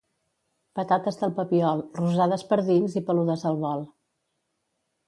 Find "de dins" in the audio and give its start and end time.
2.55-2.99